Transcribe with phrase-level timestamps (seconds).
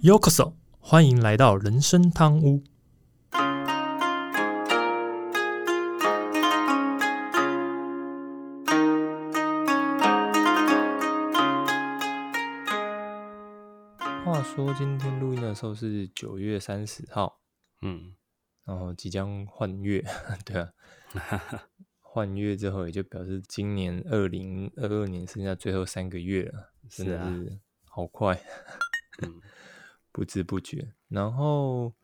[0.00, 2.62] Yokoso，欢迎来到人生汤屋。
[14.24, 17.40] 话说今天录音的时候是九月三十号，
[17.82, 18.14] 嗯，
[18.64, 20.04] 然后即将换月，
[20.46, 20.72] 对啊，
[21.98, 28.40] 换月之后也就表示今年二零二二年剩下最后三个月了，真的是啊是好快，
[29.22, 29.40] 嗯
[30.12, 30.94] 不知不觉。
[31.08, 31.94] 然后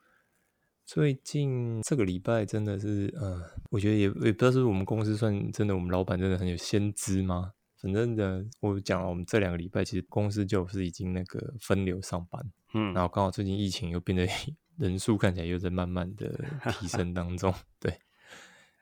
[0.84, 7.52] 最近这个礼拜真的是，呃，我觉得也也不知道是我们公司算真的，我们老板真的很有先知吗？
[7.76, 14.26] 反正的，我讲了，我们这两个礼拜其实公司就是已经那个分流上班，嗯然后刚好最近疫情又变得
[14.78, 16.32] 人数看起来又在慢慢的
[16.72, 17.98] 提升当中， 对，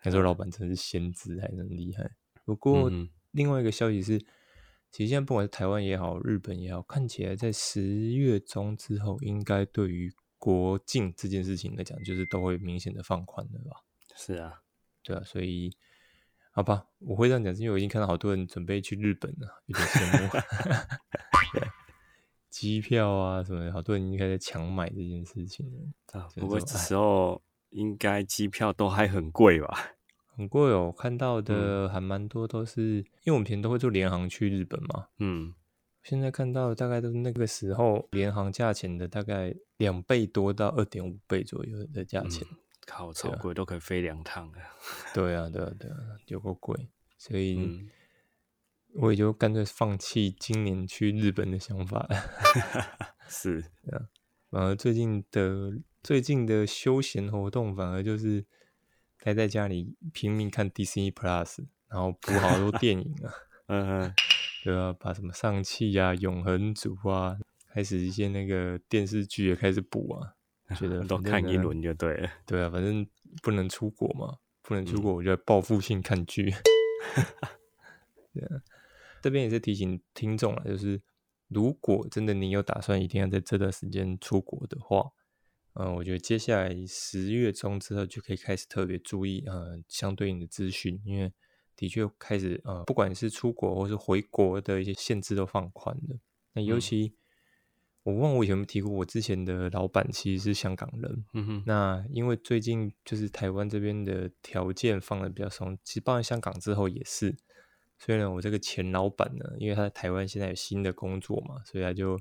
[0.05, 2.11] 那时候老板真是先知，还真厉害。
[2.45, 4.23] 不过、嗯另外一个消息是，
[4.93, 13.81] 其实现在不管是台湾也好，日本也好，看起来在十月中之后，应该对于国境这件事情来讲，就是都会明显的放宽了吧？
[14.15, 14.61] 是啊，
[15.03, 15.75] 对啊，所以
[16.53, 20.29] 好吧，我会这样讲，是因为我已经看到好多人准备去日本了，有点羡慕。
[21.59, 21.67] 对，
[22.51, 25.67] 机票啊什么的，好多人已经开始抢买这件事情，
[26.13, 29.95] 啊，不过这时候应该机票都还很贵吧？
[30.37, 30.87] 很贵哦。
[30.87, 35.55] 我看到的还蛮多都是，因为我们平时都会坐联航去日本嘛，嗯，
[36.03, 42.47] 现在看到的大概都是那个时候联航价钱的大概两倍多到二点五倍左右的价钱。
[42.85, 44.59] 靠，超贵，都可以飞两趟了。
[45.15, 47.89] 对啊，对啊，对啊，有够贵，所以嗯
[48.95, 52.17] 我也就干脆放弃今年去日本的想法了。
[53.29, 53.65] 是，
[54.51, 55.73] 反而最近的
[56.03, 58.45] 最近的休闲活动，反而就是
[59.25, 63.31] 待在家里拼命看 Disney Plus，然后 补好多电影啊，
[63.69, 64.15] 嗯嗯，
[64.65, 67.39] 对啊，把什么上汽啊、永恒族啊，
[67.73, 70.35] 开始一些那个电视剧也开始补啊，
[70.77, 72.29] 觉得 都看一轮就对了。
[72.45, 73.07] 对啊，反正
[73.43, 76.53] 不能出国嘛，不能出嗯国，我就报复性看剧。
[78.35, 78.61] 对啊，
[79.23, 81.01] 这边也是提醒听众啊，就是
[81.47, 85.13] 如果真的你有打算一定要在这段时间出国的话，
[85.75, 91.33] 嗯、我觉得接下来十月中之后就可以开始特别注意呃相对应的资讯，因为
[91.77, 96.19] 的确开始呃不管是出国或是回国的一些限制都放宽了。
[96.53, 97.15] 那尤嗯其、
[98.03, 107.37] 我忘了我以前有没有提过，我之前的老板其实是香港人，嗯哼，那因为最近就是台湾这边的条件放的比较松，其实包含香港之后也是。
[107.99, 112.19] 所以呢，我这个前老板呢，因为他在台湾现在有新的工作嘛，所以他就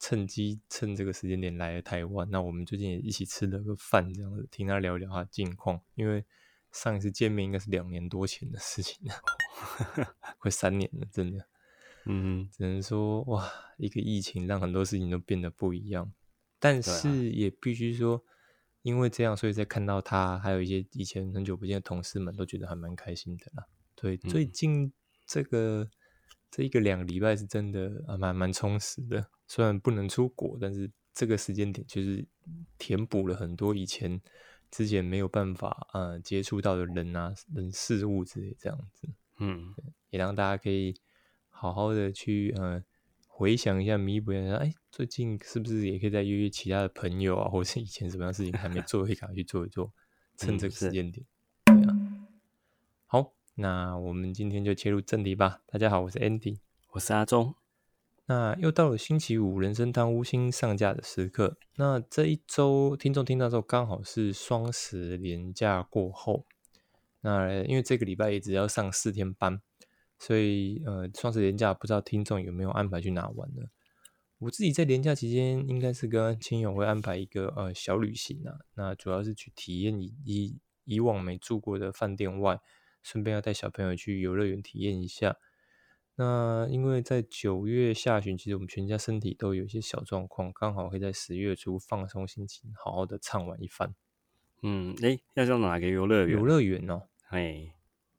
[0.00, 2.28] 趁机趁这个时间点来了台湾。
[2.30, 5.80] 那我们最近也一起吃了个饭，这样子听他聊一聊他近况。
[5.94, 6.24] 因为
[6.72, 9.14] 上一次见面应该是两年多前的事情了，
[10.40, 11.46] 快三年了，真的。
[12.06, 13.46] 嗯只能说哇，
[13.76, 16.10] 一个疫情让很多事情都变得不一样，
[16.58, 18.24] 但是也必须说，
[18.80, 23.66] 因为这样，所以在看到他，还有一些以前很久不见的同事们，都觉得还蛮开心的啦。
[23.94, 24.92] 对，最嗯近
[25.26, 25.90] 这个
[26.50, 29.28] 这一个两个礼拜是真的啊，蛮蛮充实的。
[29.50, 32.24] 虽然不能出国，但是这个时间点就是
[32.78, 34.20] 填补了很多以前
[34.70, 39.08] 之前没有办法呃接触到的人啊、人事物之类这样子。
[39.40, 39.74] 嗯，
[40.10, 40.94] 也让大家可以
[41.48, 42.80] 好好的去呃
[43.26, 49.92] 回想一下，弥补一下，哎，最近是不是也可以再约约其他的朋友啊，或是以前什么样的事情还没 做，可以赶快去做一做，
[50.36, 51.26] 趁嗯这个时间点。
[51.64, 51.96] 对啊，
[53.06, 55.60] 好，那我们今天就切入正题吧。
[55.66, 56.60] 大家好，我是 Andy。
[56.92, 57.59] 我是阿忠。
[58.30, 61.58] 那又到了星期五人生汤乌星上架的时刻。
[61.74, 66.46] 那这一周听众听到之后，刚好是双十连假过后。
[67.22, 69.60] 那因为这个礼拜也只要上四天班，
[70.16, 73.64] 所以呃，双十连假不知道听众有没有安排去哪玩呢？
[74.38, 78.54] 我自己在连假期间，应该是跟亲友会安排一个呃小旅行啊。
[78.76, 82.60] 那主要是去体验以以以往没住过的饭店外，
[83.02, 85.36] 顺便要带小朋友去游乐园体验一下。
[86.20, 93.94] 那因为在九月下旬，其实我们全家身体都有一些小状况，刚好可以在十月初放松心情，好好的畅玩一番。
[94.62, 96.38] 嗯，诶，要到哪个游乐园？
[96.38, 97.72] 游乐园哦，哎，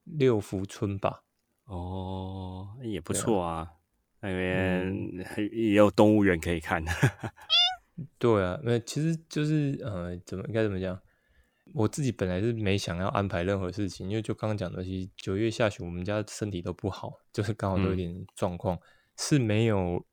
[0.05, 1.21] 六福村吧，
[1.65, 3.73] 哦，也不错啊。
[4.19, 6.83] 那嗯边还也有动物园可以看。
[8.17, 10.99] 对啊，那其实就是呃，怎么应该怎么讲？
[11.73, 18.79] 我自己本来是没想要安排任何事情，因为就刚刚讲的，其实九月下旬我们家身体都不好，就是刚好都有嗯点状况，
[19.17, 20.05] 是没有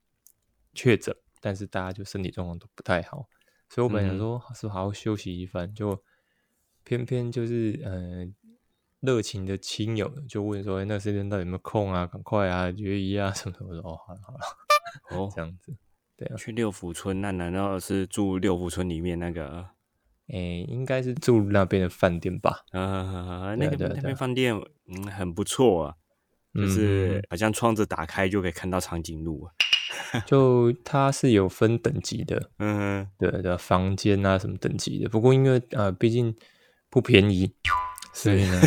[0.75, 3.29] 确诊，但是大家就身体状况都不太好，
[3.69, 6.03] 所以我本来想嗯说是好好休息一番，就
[6.85, 8.27] 偏偏就是呃
[9.01, 12.07] 热情的亲友就问说，哎，那时间到底有没有空啊？
[12.07, 13.81] 赶快啊，约一啊什么什么的。
[13.81, 14.41] 哦，好了好了，
[15.11, 15.77] 哦这，样子。
[16.17, 19.78] 对啊，去六福村，那难道是住六福村里面那个？
[20.29, 22.65] 诶，应该是住那边的饭店吧？
[22.73, 24.55] 啊，那个那边饭店
[24.87, 25.95] 嗯很不错啊，
[26.55, 29.53] 就是好像窗子打开就可以看到长颈鹿啊。
[30.27, 35.09] 就它是有分等级的，嗯，对的房间啊什么等级的。
[35.09, 36.35] 不过因为呃，毕竟
[36.91, 37.51] 不便宜，
[38.13, 38.61] 所以呢，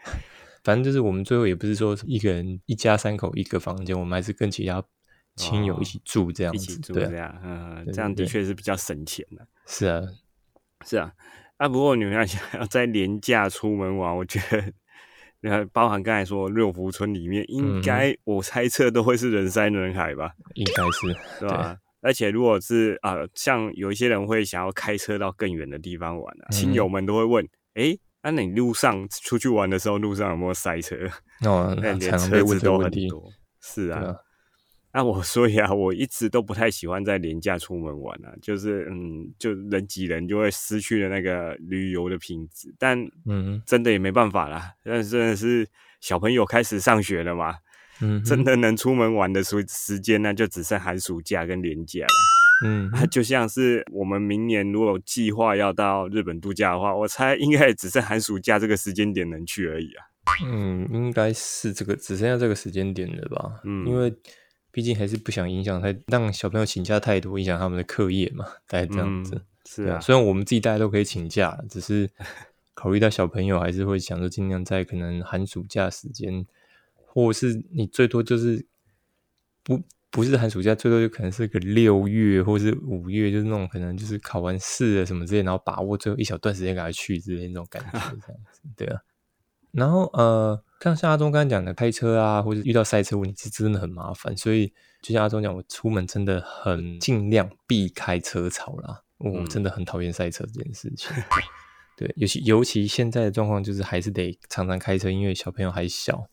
[0.62, 4.84] 反正就是我们最后也不是说一个人一家三口一个房间，我们还是跟其他
[5.36, 9.46] 亲友一起住这样子，一起住这样，嗯，这样的对确是比较省钱的。
[9.66, 10.02] 是啊，
[10.86, 11.12] 是啊，
[11.56, 14.40] 啊，不过你们要 想要在廉价出门玩，我觉
[15.40, 21.76] 得，呃，包含刚才说六福村里面，应嗯该、我猜测都会是人山人海吧，应该是是吧？
[22.00, 30.96] 而且如果是啊、呃像有一些人会想要开车到更远的地方玩啊，嗯亲友们都会问，诶，那、你路上出去玩的时候，路上有没有塞车？
[31.44, 33.32] 哦， 那连车子都很多。
[33.60, 34.14] 是啊，
[34.98, 42.74] 那我 所以啊，我一直都不太喜欢在廉价出门玩啊，就是嗯，就人挤人就会失去了那个旅游的品质。
[42.80, 45.68] 但嗯真的也没办法啦，但是真的是
[46.00, 47.54] 小朋友开始上学了嘛，
[48.00, 52.66] 嗯，真的能出门玩的时时间呢，就只剩寒暑假跟年假了。
[52.66, 60.02] 嗯，啊，就像是我们明年如果有计划要到日本度假的话，我猜应该也只剩寒暑假这个时间点能去而已啊。
[60.44, 63.60] 嗯，应该是这个只剩下这个时间点了吧？
[63.62, 64.12] 嗯因为
[64.78, 69.34] 毕竟还是不想影响太让小朋友请假太多，影响他们的课业嘛，大概这样子。
[69.34, 72.08] 嗯是啊，虽然我们自己大家都可以请假，只是
[72.74, 76.46] 考虑到小朋友，还是会想说尽量在可能寒暑假时间，
[77.06, 78.64] 或是你最多就是
[79.64, 88.16] 不不是寒暑假，最多就可能是个六月或是五月，就是那种可能就是考完试了什么之类，然后把握最后一小段时间给他去之类那种感觉，这样
[88.52, 89.02] 子，对啊。
[89.72, 94.36] 然后呃，像像阿忠刚刚讲的，开车啊，或者遇到塞车问题，是真的很麻烦。
[94.36, 94.72] 所以
[95.02, 99.02] 就像阿忠讲，我出门真的很尽量避开车潮啦。
[99.18, 101.10] 我嗯真的很讨厌塞车这件事情。
[101.96, 106.28] 对，尤其尤其现在的状况，就是还是得常常开车，因为小朋友还小，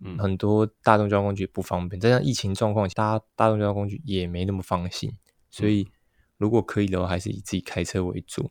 [0.00, 2.00] 嗯很多大众交通工具不方便。
[2.00, 5.12] 再加上疫情状况，大大众交通工具也没那么放心，
[5.50, 5.86] 所以
[6.36, 8.50] 如果可以的话，还是以自己开车为主。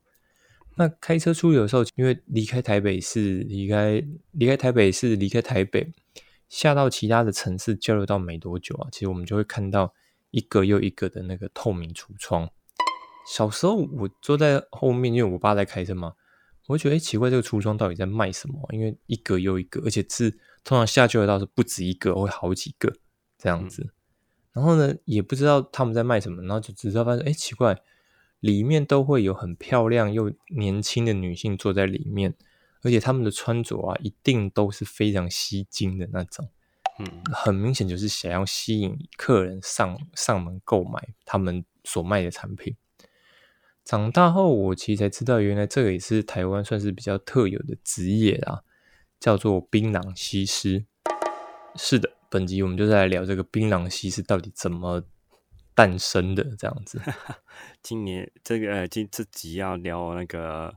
[0.77, 5.91] 那开车出游的时候，因为离开台北市，离开离开台北市，离开台北，
[6.50, 9.94] 下到其他的城市交流到没多久啊，其实我们就会看到
[10.29, 12.50] 一个又一个的那个透明橱窗。
[13.27, 16.13] 小时候我坐在后面，因为我爸在开车嘛，
[16.68, 18.69] 我会觉得奇怪，这个橱窗到底在卖什么？
[18.71, 20.29] 因为一个又一个，而且是
[20.63, 22.94] 通常下交流道是不止一个，会好几个
[23.38, 23.91] 这样子。
[24.53, 27.77] 然后呢，也不知道他们在卖什么，然后就只知道发现，哎，奇怪，
[28.48, 32.34] 里面都会有很漂亮又年轻的女性坐在里面，
[32.82, 36.48] 而且他们的穿着啊，一定都是非常吸睛的那种，
[37.00, 42.78] 嗯很明显就是想要吸引客人上上门购买他们所卖的产品。
[43.84, 48.62] 长大后，我其实才知道，原来这个也是台湾算是比较特有的职业啊，
[49.20, 50.86] 叫做槟榔西施。
[51.76, 55.04] 是的，本集我们就在来聊这个槟榔西施到底怎么
[55.77, 57.00] 诞生的，这样子。
[57.83, 60.74] 今年这个呃，今这集要聊那个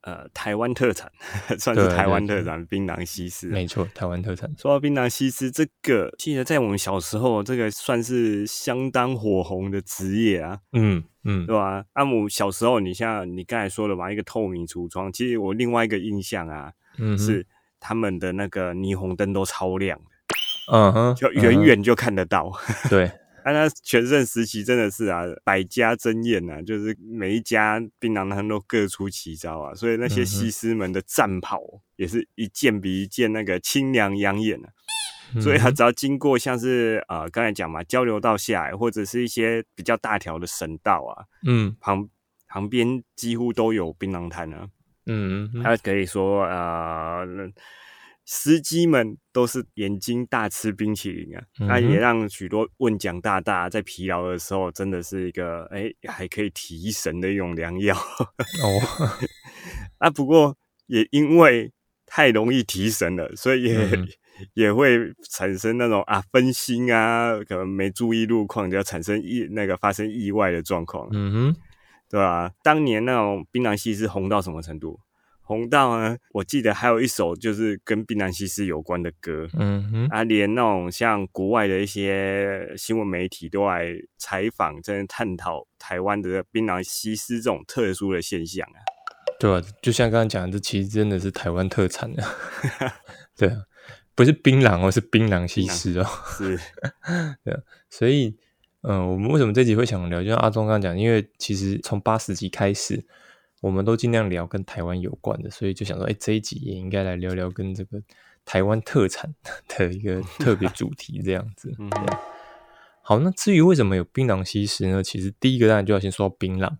[0.00, 1.12] 呃台湾特产，
[1.60, 3.52] 算是台湾特产槟榔西施啊。
[3.52, 4.50] 没错，台湾特产。
[4.56, 11.84] 说到槟榔西施，这个记得在我们小时候，这个算是相当火红的职业啊，嗯嗯对吧？
[11.92, 17.46] 阿姆小时候，你像你刚才说的嘛，一个透明橱窗，其实我另外一个印象啊，嗯，是
[17.78, 20.00] 他们的那个霓虹灯都超亮，
[20.72, 22.50] 嗯哼，就远远就看得到。
[22.68, 23.12] 嗯对，
[23.44, 31.60] 啊，那全盛时期真的是啊，百家争艳啊，就是每一家槟榔摊都各出奇招啊，所以那些西施们的战袍
[31.96, 34.68] 也是一件比一件那个清凉养眼啊。
[35.40, 42.08] 所以他嗯只要经过像是呃刚才讲嘛交流道下来，或者是一些比较大条的省道啊，嗯旁
[42.46, 44.68] 旁边几乎都有槟榔摊啊。
[45.06, 47.26] 嗯嗯他可以说呃，
[48.24, 58.80] 司机们都是眼睛大吃冰淇淋啊，那、嗯也让许多问讲大大在疲劳的时候，真的是一个哎还可以提神的一种良药哦，
[59.98, 60.08] 啊。
[60.10, 61.70] 不过也因为
[62.06, 64.08] 太容易提神了，所以也、嗯
[64.54, 64.98] 也会
[65.30, 71.08] 产生那种啊分心啊，可能没注意路况，就要产生意那个发生意外的状况。
[71.12, 71.56] 嗯哼，
[72.10, 74.98] 对吧、当年那种槟榔西施红到什么程度？
[75.46, 88.80] 红到呢，我记得还有一首就是跟槟榔西施有关的歌嗯哼，啊，连那种像国外的一些新闻媒体都来采访，在探讨台湾的槟榔西施这种特殊的现象啊。
[89.38, 92.24] 对啊，就像刚刚讲的，这其实真的是台湾特产的，
[93.36, 93.56] 对啊，
[94.14, 96.06] 不是槟榔哦，是槟榔西施哦，
[96.38, 96.58] 是，
[97.44, 97.54] 对
[97.90, 98.34] 所以
[98.82, 100.22] 嗯，我们为什么这集会想聊？
[100.22, 103.04] 就像阿忠刚刚讲，因为其实从八十集开始，
[103.64, 108.02] 我们都尽量聊跟台湾有关的，所以就想说，哎，这一集也应该来聊聊跟这个
[108.44, 109.34] 台湾特产
[109.68, 111.74] 的一个特别主题，这样子。
[111.80, 111.90] 嗯，
[113.00, 115.02] 好，那至于为什么有槟榔西施呢？
[115.02, 116.76] 其实第一个当然就要先说到槟榔，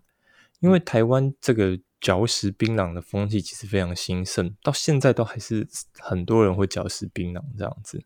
[0.59, 1.79] 因为台湾这个。
[2.01, 8.03] 嚼食槟榔的风气其实非常兴盛，到现在都还是很多人会嚼食槟榔这样子。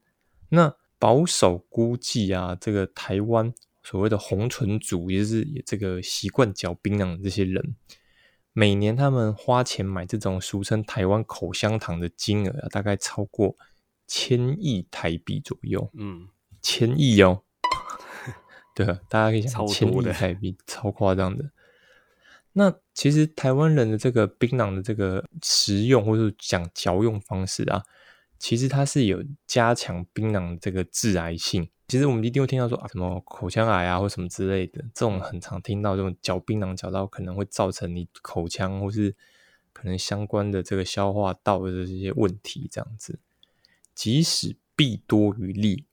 [0.47, 7.75] 那保守估计啊，这个台湾所谓的红唇族，也就是这个习惯嚼槟榔的这些人，
[8.53, 13.55] 每年他们花钱买这种俗称台湾口香糖的金额啊，大概超过
[14.07, 15.89] 千亿台币左右。
[15.93, 16.27] 嗯，
[16.61, 17.43] 千亿哦。
[18.75, 21.51] 对啊，大家可以想，千亿台币，超夸张的。
[22.53, 27.83] 那其实台湾人的这个槟榔的这个食用或者讲嚼用方式啊，
[28.39, 31.69] 其实它是有加强槟榔这个致癌性。
[31.89, 39.13] 其实我们一定会听到说啊，什么口腔癌啊或什么之类的，这种很常听到这种嚼槟榔嚼到可能会造成你口腔或是
[39.73, 43.19] 可能相关的这个消化道的这些问题这样子。
[43.93, 45.83] 即使弊多于利，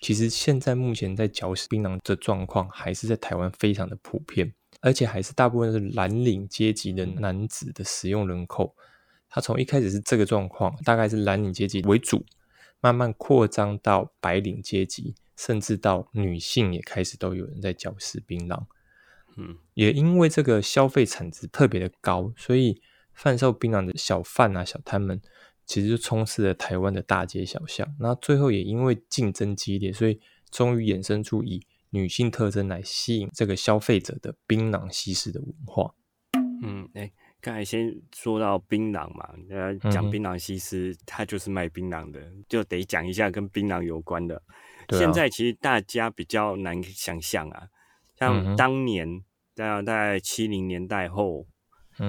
[0.00, 4.54] 其实现在目前在嚼槟榔的状况还是在台湾非常的普遍。
[4.80, 8.74] 而且还是大部分是蓝领阶级的男子的使用人口，
[9.30, 12.22] 他从一开始是这个状况，大概是蓝领阶级为主，
[12.80, 18.66] 慢慢扩张到白领阶级，甚至到女性也开始都有人在嚼食槟榔。
[19.36, 22.80] 嗯，也因为这个消费产值特别的高，所以
[23.12, 25.20] 贩售槟榔的小贩啊、小摊们，
[25.66, 27.94] 其实就充斥了台湾的大街小巷。
[28.00, 31.66] 那最后也因为竞争激烈，所以终于衍生出以。
[31.90, 35.94] 女性特征来吸引这个消费者的槟榔西施的文化。
[36.60, 44.42] 嗯，哎，刚才先说到槟榔嘛，呃，讲槟榔西施，它就是卖槟榔的，就得讲一下跟槟榔有关的。
[44.90, 47.68] 现在其实大家比较难想象啊，
[48.18, 49.22] 像当年
[49.54, 51.46] 在在七零年代后，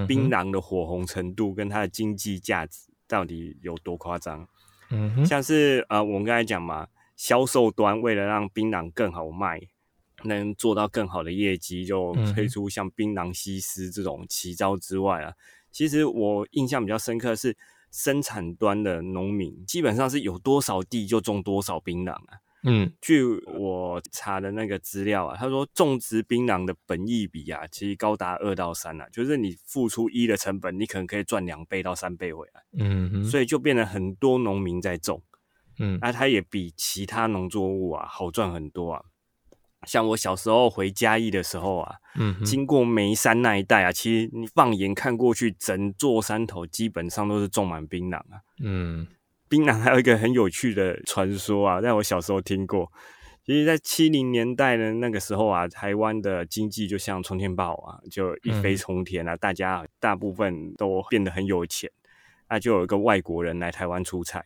[0.06, 4.48] 槟榔的火红程度跟它的经济价值到底有多夸张？
[4.90, 9.60] 嗯，像是呃，我们刚才讲嘛，销售端为了让槟榔更好卖。
[10.24, 15.34] 能做到更好的业绩，就推出像槟榔西施这种奇招之外啊，
[15.70, 17.54] 其实我印象比较深刻的是
[17.92, 22.38] 生产端的农民，基本上是有多少地就种多少槟榔啊。
[22.68, 32.64] 嗯，据我查的那个资料啊，他说种植槟榔的本益比啊，其实高达二到三啊，就是你付出一的成本，你可能可以赚两倍到三倍回来。
[32.76, 35.22] 嗯，所以就变得很多农民在种，
[35.78, 39.02] 嗯，那它也比其他农作物啊好赚很多啊。
[39.86, 48.40] 像我小时候回嘉义的时候啊，嗯，经过眉山那一带啊，其实你放眼看过去，整座山头基本上都是种满槟榔啊。
[48.64, 49.06] 嗯，
[49.48, 52.90] 槟榔还有一个很有趣的传说啊，在我小时候听过。
[53.44, 61.88] 其实，在七零年代呢那个时候啊，台湾的经济就像冲天炮啊，就一飞冲天啊，大家大部分都变得很有钱。
[62.48, 64.42] 那就有一个外国人来台湾出差。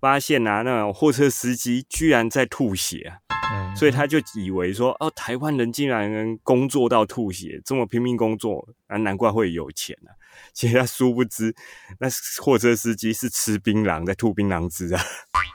[0.00, 10.10] 发现啊，那种货车司机居然在吐血啊，所以他就以为说，哦，台湾人竟然能工作到吐血，这么拼命工作啊，难怪会有钱啊。
[10.52, 11.54] 其实他殊不知，
[11.98, 12.08] 那
[12.42, 15.02] 货车司机是吃槟榔在吐槟榔汁啊。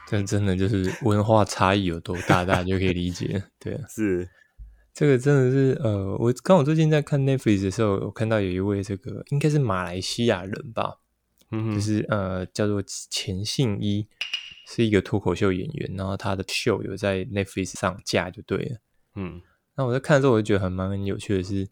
[0.08, 3.44] 这真的就是文化差异有多大，大家就可以理解。
[3.60, 4.30] 对， 是
[4.94, 11.00] 这个真的是呃，我刚好最近在看 Netflix 的时候，我看到有一位这个应该是马来西亚人吧。
[11.52, 14.08] 嗯就是呃，叫做钱信一，
[14.68, 18.78] 是一个脱口秀演员，然后他的秀有在 Netflix 上架就对了。
[19.16, 19.42] 嗯，
[19.76, 21.68] 那我在看的时候，我就觉得很蛮有趣的是，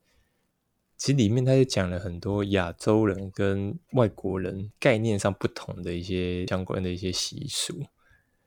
[1.04, 7.84] 其实里面他就讲了很多亚洲人跟外国人概念上不同的一些相关的一些习俗。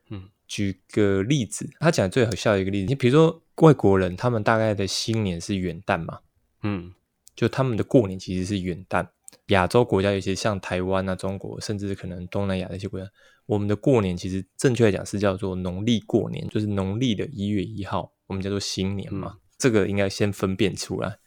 [0.09, 6.21] 嗯，举个例子，他讲最好笑的一个例子，你比如说外国人，他们大概的新年是元旦嘛？
[6.63, 6.95] 嗯，
[7.35, 9.07] 就他们的过年其实是元旦。
[9.49, 13.07] 亚洲国家有些像台湾啊、中国，甚至可能东南亚的一些国家，
[13.45, 19.37] 我们的过年其实正确来讲是叫做农历过年，就是农历的一月一号，我们叫做新年嘛。
[19.59, 21.19] 这个应该先分辨出来。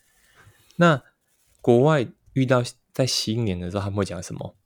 [0.74, 1.00] 那
[1.60, 2.62] 国外遇到
[2.92, 4.56] 在新年的时候，他们会讲什么？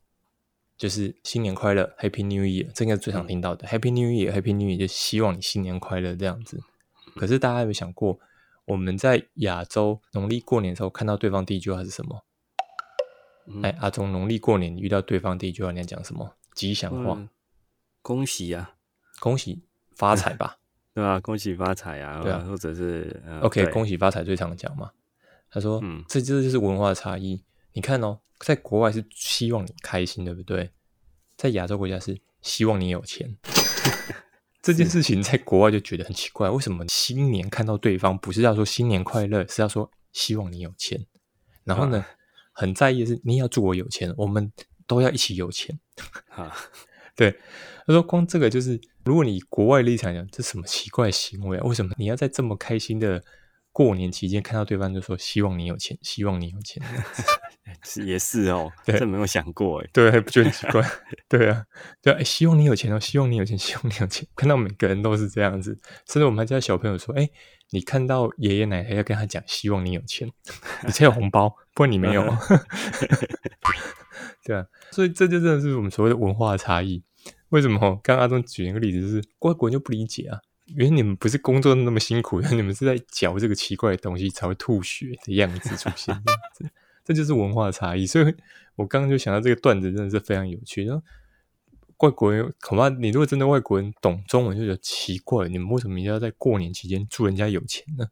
[0.77, 3.67] 就是新年快乐，Happy New Year，这应该最常听到的。
[3.69, 6.61] Happy New Year，Happy New Year，就希望你新年快乐这样子。
[7.15, 8.19] 可是大家有没有想过，
[8.65, 12.25] 我们在亚洲农历过年的时候，看到对方第一句话是什么？
[13.63, 17.29] 哎，阿忠，农历过年遇到对方第一句话，你要讲什么吉祥话？
[18.03, 18.75] 恭喜呀，
[19.21, 19.63] 恭喜
[19.95, 20.59] 发财吧，
[20.93, 21.21] 对吧？
[21.21, 24.91] 恭喜发财啊，对啊，或者是 OK，恭喜发财最常讲嘛。
[25.55, 27.41] 他说，嗯，这这就是文化差异。
[27.73, 30.73] 你看哦，在国外是希望你开心，对不对？
[31.37, 33.39] 在亚洲国家是希望你有钱。
[34.61, 41.07] 这件事情在国外就觉得很奇怪，为什么新年看到对方不是要说新年快乐，是要说希望你有钱？
[41.63, 42.05] 然后呢，
[42.53, 44.53] 很在意的是你要祝我有钱，我们
[44.89, 45.79] 都要一起有钱
[46.31, 46.53] 啊。
[47.15, 47.31] 对，
[47.87, 51.65] 他说光这个就是，如果你国外立场讲，这什么奇怪行为啊？
[51.65, 53.23] 为什么你要在这么开心的
[53.75, 56.81] 过年期间看到对方就说希望你有钱，希望你有钱？
[57.83, 60.81] 是 也是哦，这没有想过哎，对，不觉得很奇怪？
[61.29, 61.65] 对啊，
[62.01, 64.25] 对啊，希望你有钱哦，希望你有钱， 希望你有钱。
[64.37, 65.77] 看到每个人都是这样子，
[66.07, 67.29] 甚至我们还教小朋友说，哎，
[67.71, 70.31] 你看到爷爷奶奶要跟他讲，希望你有钱，
[70.87, 72.23] 你才有红包，不然你没有。
[74.45, 77.03] 对啊，所以这就真的是我们所谓的文化差异。
[77.49, 77.79] 为什么？
[78.05, 86.23] 刚刚阿忠举一个例子，就是外国人就不理解啊，原来你们不是工作那么辛苦， 你们是在嚼这个奇怪的东西才会吐血的样子出现，
[87.05, 88.35] 这就是文化差异，所以
[88.77, 90.85] 我刚刚就想到这个段子真的是非常有趣。
[90.85, 91.03] 然后
[91.99, 98.07] 外国人恐怕你如果真的外国人懂中文，就觉得奇怪，你们为什么一定要在过年期间祝人家有钱呢？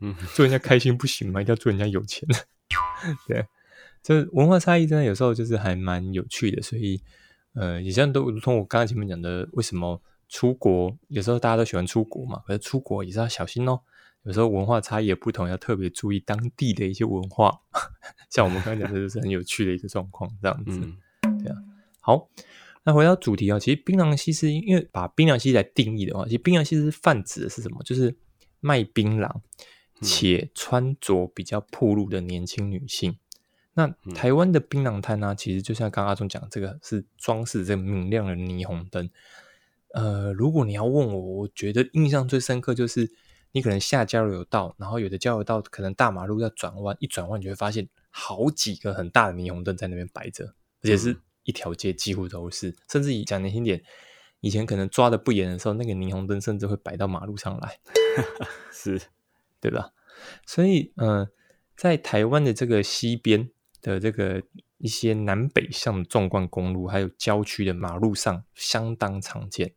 [0.00, 1.40] 嗯， 祝人家开心不行吗？
[1.40, 2.26] 一定要祝人家有钱？
[3.28, 3.46] 对，
[4.02, 6.60] 这文化差异真的有时候就是还蛮有趣的。
[6.62, 7.00] 所以
[7.54, 10.00] 呃，也像都如同我刚刚前面讲的，为什么
[10.30, 12.40] 出国有时候大家都喜欢出国嘛？
[12.46, 13.80] 可是出国也是要小心哦。
[14.22, 17.60] 有时候文化差异也不同，要特别注意当地的一些文化。
[18.30, 20.80] 像我们刚才讲的，就是很有趣的一个状况，这样子。
[21.42, 21.56] 对啊，
[22.00, 22.28] 好，
[22.84, 27.82] 那回到主题啊，其实槟榔西施，因为把槟榔西施来定义的话，其实槟榔西施泛指的是什么？
[27.82, 28.14] 就是
[28.60, 29.34] 卖槟榔
[30.00, 33.18] 且穿着比较暴露的年轻女性。
[33.72, 39.10] 那台湾的槟榔摊呢，其实就像刚刚阿忠讲，这个是装饰这个明亮的霓虹灯。
[39.94, 43.10] 呃，如果你要问我，我觉得印象最深刻就是。
[43.52, 52.76] 你可能下交流道，然后有的交流道可能大马路要转弯，一转弯你就会发现好几个很大的霓虹灯在那边摆着，而且是一条街几乎都是。
[52.88, 53.82] 甚至以讲年轻点，
[54.38, 57.80] 以前可能抓的不严的时候，那个霓虹灯甚至会摆到马路上来，
[58.70, 59.02] 是，
[59.60, 59.90] 对吧？
[60.46, 61.28] 所以，嗯，
[61.76, 63.50] 在台湾的这个西边
[63.82, 64.44] 的这个
[64.80, 69.74] 一些南北向的纵贯公路，还有郊区的马路上，相当常见。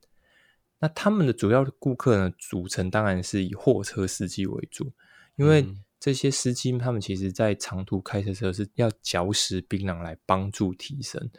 [0.80, 4.92] 那他们的主要顾客呢，组成当然是以货车司机为主，
[5.36, 5.66] 因为
[6.00, 11.32] 这些司机他们其实在长途开车时候是要嚼食槟榔来帮助提神。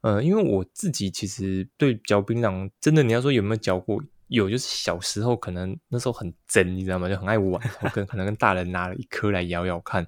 [0.00, 7.08] 呃，因为我自己其实对嚼槟榔，真的你要说有没有嚼过，有就是小时候可能那时候很真，你知道吗？
[7.08, 10.06] 就很爱玩，我跟可能跟大人拿了一颗来咬咬看，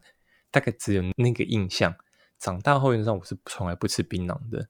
[0.50, 1.94] 大概只有那个印象。
[2.42, 4.68] 长大后，原上我是从来不吃槟榔的，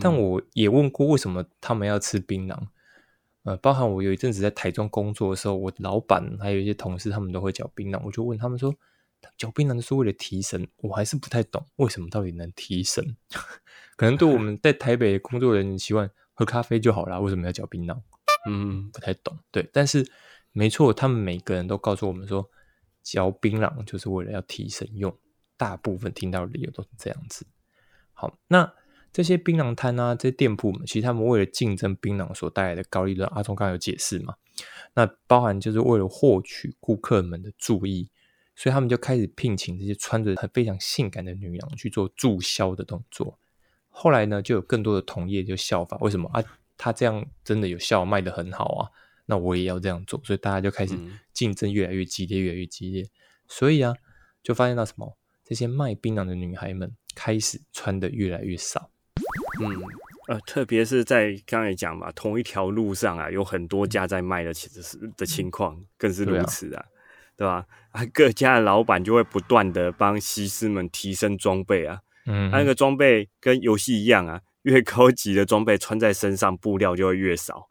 [0.00, 2.58] 但我也问过为什么他们要吃槟榔。
[3.42, 8.00] 呃，包含我有一阵子在台中工作的时候，我老板还有一些同事，他们都会嚼槟榔。
[8.02, 8.74] 我就问他们说，
[9.36, 13.14] 嚼槟榔是为了提神，我还是不太懂为什么到底能提神。
[13.96, 18.00] 可能对我们在台北工作的人习惯喝咖啡就好啦，为什么要嚼槟榔？
[18.48, 19.38] 嗯，不太懂。
[19.50, 20.10] 对，但是
[20.52, 22.48] 没错，他们每个人都告诉我们说，
[23.02, 25.14] 嚼槟榔就是为了要提神用。
[25.62, 27.46] 大部分听到的理由都是这样子。
[28.12, 28.72] 好，那。
[29.12, 34.36] 这些槟榔摊啊，这些店铺们，其实他们为了竞争槟榔所带来的高利润，阿忠刚刚有解释嘛？
[34.94, 38.08] 那包含就是为了获取顾客们的注意，
[38.56, 43.38] 所以他们就开始聘请这些穿着很非常性感的女郎去做注销的动作。
[43.90, 46.42] 后来呢，就有更多的同业就效仿，为什么啊？
[46.78, 48.88] 他这样真的有效，卖的很好啊，
[49.26, 50.98] 那我也要这样做，所以大家就开始
[51.34, 53.06] 竞争越来越激烈，越来越激烈。
[53.46, 53.94] 所以啊，
[54.42, 55.18] 就发现到什么？
[55.52, 58.88] 这些卖槟榔的女孩们开始穿的越来越少。
[59.60, 59.68] 嗯，
[60.28, 66.82] 呃，特别是在刚才讲嘛，同一条路上啊，有很多家在卖的，其实是的情况更是如此啊，
[67.36, 67.66] 对吧？
[67.90, 77.66] 啊，各家的老板就会不断的帮西施们提升装备啊，嗯，那个装备跟游戏一样啊，越高级的装备穿在身上，布料就会越少，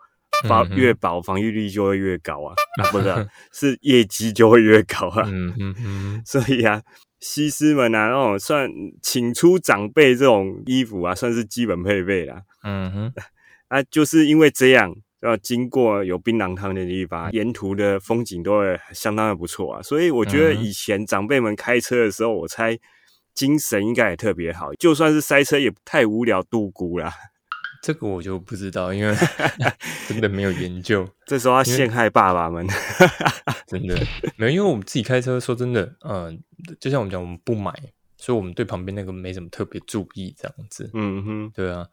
[0.47, 6.83] 防越薄，防御力就会越高啊， 啊不是，是业绩就会越高啊，嗯嗯嗯， 所以啊。
[7.21, 8.69] 西施们啊，那种算
[9.01, 12.41] 请出长辈这种衣服啊，算是基本配备啦。
[12.63, 13.13] 嗯哼，
[13.69, 19.81] 啊，就是因为这样，要经过有槟榔汤的地方，沿途的风景都会相当的不错啊。
[19.81, 22.77] 所以我觉得以前长辈们开车的时候，我猜
[23.33, 27.13] 精神应该也特别好，就算是塞车也太无聊度孤啦。
[27.81, 29.15] 这个我就不知道，因为
[30.07, 31.07] 真的没有研究。
[31.25, 32.67] 这时候要陷害爸爸们，
[33.67, 33.95] 真的
[34.37, 36.39] 没有，因为我们自己开车，说真的，嗯，
[36.79, 37.73] 就像我们讲，我们不买，
[38.17, 40.89] 所以我们对旁边那个没什么特别注意，这样子。
[40.93, 41.87] 嗯哼，对啊。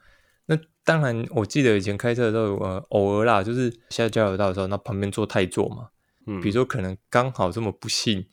[0.46, 5.88] 那当然，我记得以前开车的时候，呃，偶尔啦，就是下交流道的时候，那旁边坐太座嘛，
[6.27, 8.27] 嗯，比如说可能刚好这么不幸，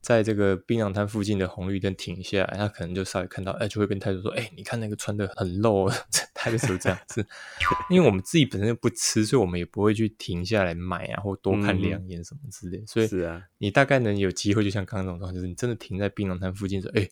[0.00, 5.90] 在这个槟榔摊附近的红绿灯停下来，他可能就稍微看到，哎，就会跟态度说：“哎，你看那个穿的很露，
[6.32, 7.24] 他就是这样子。
[7.90, 12.82] ”因为我们自己本身就不吃，所以我们也不会去停下来买啊，或多看两眼什么之类。
[12.86, 17.06] 所以是啊，你大概能有机会，就像刚刚那种状况，就是你真的停在槟榔摊附近说：“哎，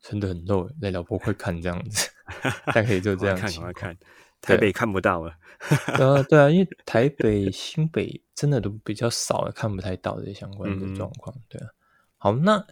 [0.00, 2.10] 穿的很露，那老婆快看这样子。
[2.74, 3.96] ”大概就这样看，快看，
[4.40, 5.30] 台北看不到了。
[5.98, 11.36] 啊，对啊，因为台北、新北真的都比较少，看不太到这些相关的状况。
[11.48, 11.68] 对啊。
[12.22, 12.64] 好，那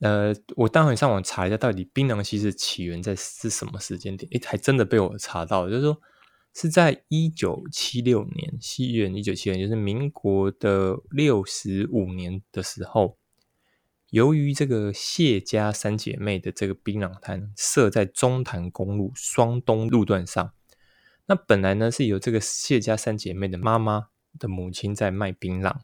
[0.00, 4.28] 呃，我待会上网查一下，到底槟榔西施起源在是什么时间点？
[4.32, 5.98] 诶，还真的被我查到，就是说
[6.52, 13.16] 是在一九七六年，西元一九七六年，就是民国的六十五年的时候，
[14.10, 20.52] 由于这个谢家三姐妹的这个槟榔摊设在中潭公路双东路段上，
[21.24, 25.74] 那本来呢是由这个谢家三姐妹的妈妈的母亲在卖槟榔。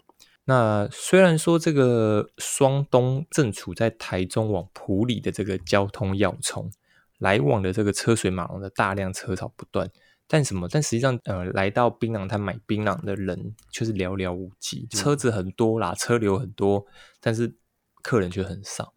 [0.45, 6.71] 那虽然说这个双东正处在台中往埔里的这个交通要冲，
[7.19, 9.89] 来往的这个车水马龙的大量车潮不断，
[10.27, 10.67] 但什么？
[10.69, 16.85] 但实际上，呃，来到槟榔摊买槟榔的人却是寥寥无几，车子很多啦，车流很多，
[17.21, 17.55] 但是
[18.03, 18.95] 客人却很少。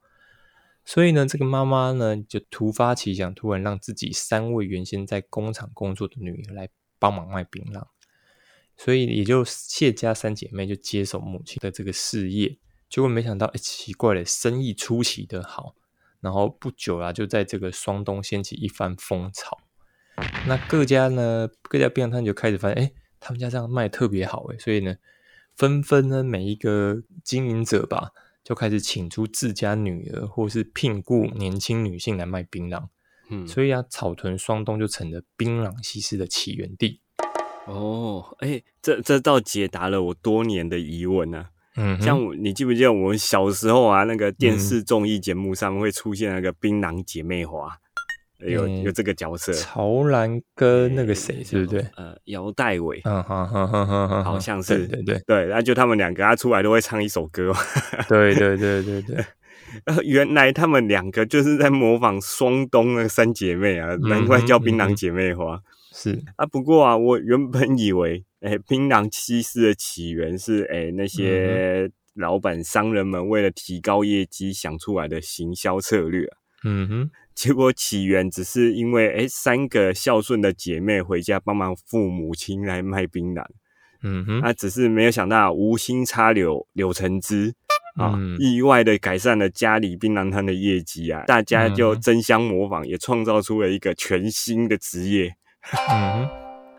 [0.85, 7.85] 所以呢，这个妈妈呢就突发奇想，突然让自己三位原先在工厂工作的女儿来帮忙卖槟榔。
[8.75, 12.57] 所以也就谢家三姐妹就接手母亲的这个事业，
[12.89, 15.75] 结果没想到，哎，奇怪了，生意出奇的好，
[16.19, 19.59] 然后不久啊，就在这个双东掀起一番风潮。
[20.47, 24.95] 那各家呢，各家槟榔摊就开始发现，哎，他们家这样卖特别好，哎，所以呢，
[25.55, 28.11] 纷纷呢，每一个经营者吧，
[28.43, 32.87] 就开始请出自家女儿，或是聘雇年轻女性来卖槟榔。
[33.29, 36.99] 嗯，所以啊，草屯双东就成了槟榔西施的起源地。
[37.67, 41.45] 哦，哎，这这倒解答了我多年的疑问呢。
[41.75, 47.77] 嗯，像你记不记得我们小时候啊，那个电视综艺节目上面会出现那个槟榔姐妹花，
[48.39, 51.83] 有有这个角色，曹兰跟那个谁，是不对？
[51.95, 57.51] 呃，姚代伟，嗯哼哼哼哼，好像是，对对对，然后就他们两个，他出来都会唱一首歌，
[58.07, 59.25] 对对对对对。
[60.05, 65.59] 原来他们两个就是在模仿双东那三姐妹啊，难怪叫槟榔姐妹花。
[65.95, 76.27] 是啊，不过啊，我原本以为，哎，槟榔西施的起源是，哎，那些老板商人们为了提高业绩想出来的行销策略。
[76.65, 83.45] 嗯哼，结果起源只是因为，哎，三个孝顺的姐妹回家帮忙父母亲来卖槟榔。
[84.01, 87.53] 嗯哼，啊，只是没有想到无心插柳柳成枝
[87.97, 95.35] 啊，意外的改善了家里槟榔摊的业绩啊，大家就争相模仿，也创造出了一个全新的职业。
[95.89, 96.29] 嗯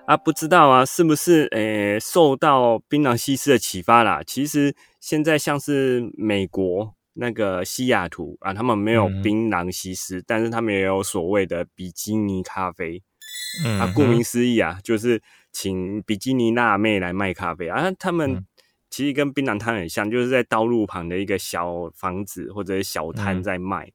[0.07, 4.23] 啊，不知道啊，是不是诶受到槟榔西施的启发啦？
[4.27, 13.03] 其实现在像是美国那个西雅图啊，他们没有槟榔西施，但是他们也有所谓的比基尼咖啡。
[13.65, 17.91] 嗯啊，顾名思义啊，就是请比基尼辣妹来卖咖啡啊。
[17.99, 18.45] 他们
[18.91, 23.91] 其实跟槟榔摊很像，就是在道路旁的一个小房子或者小摊在卖。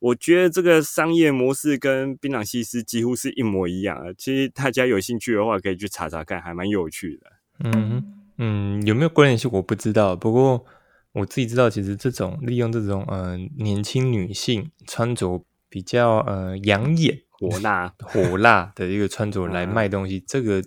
[0.00, 4.12] 我觉得这个商业模式跟槟榔西施几乎是一模一样啊！
[4.16, 7.32] 其实大家有兴趣的话，可以去查查看，还蛮有趣的。
[7.64, 8.02] 嗯
[8.38, 10.64] 嗯，有没有关联性我不知道，不过
[11.12, 20.62] 我自己知道，其实这种利用这种呃年轻女性穿着比较呃养眼、火辣、 火辣的一个穿着来卖东西，这个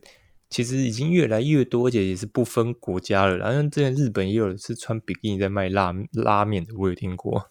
[0.49, 3.37] 其实已经越来越多，而且也是不分国家了。
[3.37, 7.49] 然后之前日本也有是穿比基尼在卖拉拉面的，我有听过，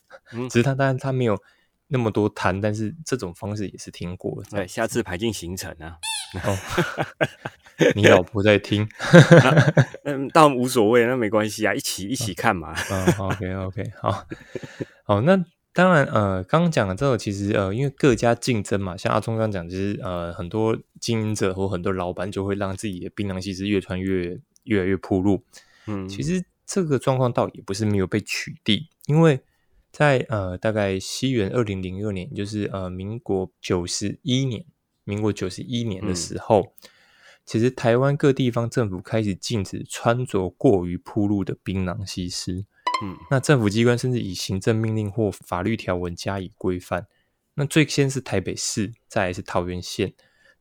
[0.48, 1.36] 只是他当然他没有。
[1.88, 4.42] 那么多摊，但是这种方式也是听过。
[4.50, 5.98] 对，下次排进行程啊。
[6.42, 6.58] 哦，
[7.94, 8.88] 你老婆在听，
[10.02, 12.74] 嗯，倒无所谓，那没关系啊，一起一起看嘛。
[12.90, 14.26] 嗯，OK OK，好，
[15.04, 15.36] 好，那
[15.72, 25.44] 当然，呃，刚刚讲了之后，其实呃，因为各家竞争嘛，像阿忠刚讲，其实呃，很多经营者或很多老板就会让自己的槟榔西施越穿越越来越铺路。
[25.86, 29.40] 嗯，其实这个状况倒也不是没有被取缔，因为。
[29.94, 34.64] 在呃，大概西元二零零二年，就是呃，民国九十一年，
[35.04, 36.74] 民国九十一年的时候，
[37.46, 42.64] 其实台湾各地方政府开始禁止穿着过于铺路的槟榔西施。
[43.04, 47.06] 嗯，那政府机关甚至以行政命令或法律条文加以规范。
[47.54, 50.12] 那最先是台北市，再来是桃园县，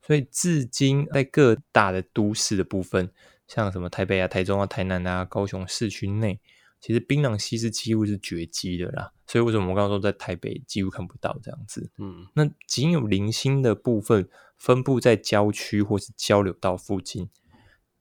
[0.06, 3.10] 所以至今在各大的都市的部分，
[3.48, 6.40] 像什么台北啊、台中啊、台南啊、高雄市区内。
[6.80, 11.90] 其实槟榔西施几乎是绝迹的啦，所以为什么我刚刚说在台北几乎看不到这样子？
[11.98, 17.32] 嗯，那仅有零星的部分分布在郊区或是交流道附近，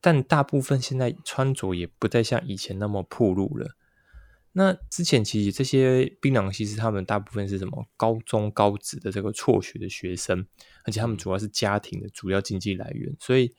[0.03, 3.71] 但大部分现在穿着也不再像以前那么暴露了。
[4.53, 10.47] 那之前其实这些槟榔西施，他们大部分是什么高中高职的这个辍学的学生，
[10.85, 13.55] 而且他们主要是家庭的主要经济来源，所以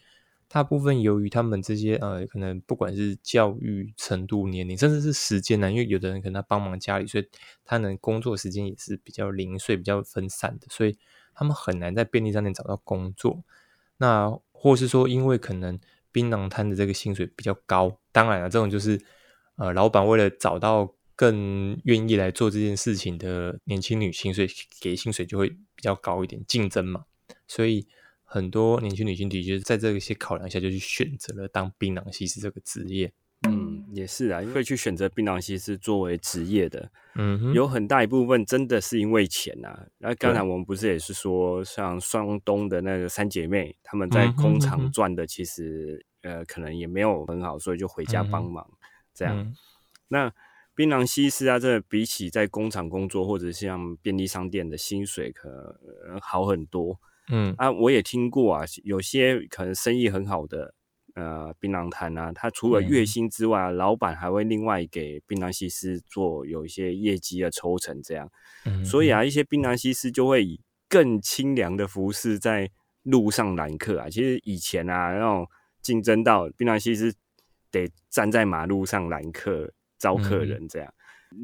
[0.53, 7.27] 大部分由于他们这些呃，可能不管是教育程度、年龄，甚至是时间呢，因为有的人可能他帮忙家里，所以
[7.65, 10.95] 他能工作时间也是比较零碎、比较分散的，所以
[11.33, 13.43] 他们很难在便利商店找到工作。
[13.97, 15.79] 那或是说，因为可能
[16.11, 19.01] 槟榔摊的这个薪水比较高，当然了，这种就是。
[19.55, 24.47] 呃，老板为了找到更愿意来做这件事情的年轻女性，所以
[24.81, 27.05] 给薪水就会比较高一点，竞争嘛。
[27.47, 27.87] 所以
[28.33, 33.13] 很多年轻女性的确在这些考量下，就去选择了当槟榔西施这个职业。
[33.47, 36.91] 嗯，也是啊，会去选择槟榔西施作为职业的。
[37.13, 39.85] 嗯，有很大一部分真的是因为钱呐。
[39.99, 48.67] 然后刚才我们不是也是说，像双东的那个三姐妹，她们在工厂赚的，其实呃可能也没有很好，所以就回家帮忙。
[49.13, 49.53] 这样，
[50.07, 50.33] 那
[50.73, 56.99] 槟榔西施啊，这比起在工厂工作或者像便利商店的薪水，可能好很多。
[57.29, 60.73] 嗯啊，我也听过啊，有些可能生意很好的
[61.15, 68.29] 呃槟榔摊啊，他除了月薪之外，老板还会另外给槟榔西施做有一些业绩的抽成，这样。
[68.85, 72.69] 所以啊，一些槟榔西施就会以更清凉的服饰在
[73.03, 74.09] 路上揽客啊。
[74.09, 75.47] 其实以前啊，那种
[75.81, 77.13] 竞争到槟榔西施。
[77.73, 80.93] 得站在马路上揽客招客人，这样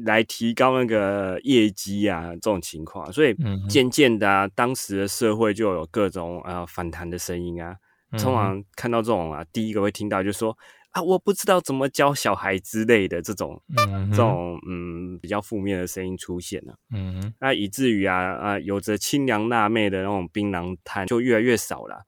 [0.04, 3.36] 来提高那个业绩啊，这种情况，所以
[3.68, 7.76] 渐渐的啊，当时的社会就有各种呃反弹的声音啊。
[8.18, 10.56] 通常看到这种啊，第一个会听到就说
[10.90, 13.62] 啊，我不知道怎么教小孩之类的这种
[14.10, 16.74] 这种嗯比较负面的声音出现了。
[16.92, 22.02] 嗯，那以至于啊啊，有着清凉辣妹的那种槟榔摊就越来越少了。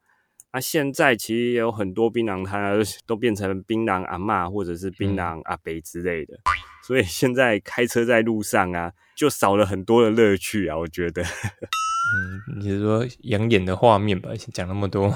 [0.52, 6.38] 那现在其实有很多槟榔摊都变成槟榔阿妈或者是槟榔阿伯之类的，
[6.86, 10.76] 所以现在开车在路上啊，就少了很多的乐趣啊。
[10.76, 11.22] 我觉得，
[12.14, 14.30] 嗯，你是说养眼的画面吧？
[14.52, 15.14] 讲那么多，